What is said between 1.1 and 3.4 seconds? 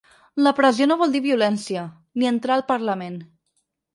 dir violència, ni entrar al parlament.